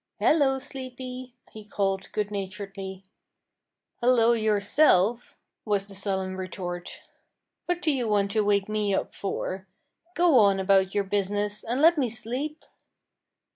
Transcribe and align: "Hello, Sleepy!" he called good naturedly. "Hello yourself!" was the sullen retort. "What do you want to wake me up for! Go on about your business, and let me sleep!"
"Hello, 0.17 0.57
Sleepy!" 0.57 1.35
he 1.51 1.63
called 1.63 2.11
good 2.11 2.31
naturedly. 2.31 3.03
"Hello 4.01 4.31
yourself!" 4.33 5.37
was 5.63 5.85
the 5.85 5.93
sullen 5.93 6.35
retort. 6.35 7.01
"What 7.67 7.83
do 7.83 7.91
you 7.91 8.07
want 8.07 8.31
to 8.31 8.41
wake 8.43 8.67
me 8.67 8.95
up 8.95 9.13
for! 9.13 9.67
Go 10.15 10.39
on 10.39 10.59
about 10.59 10.95
your 10.95 11.03
business, 11.03 11.63
and 11.63 11.79
let 11.79 11.99
me 11.99 12.09
sleep!" 12.09 12.65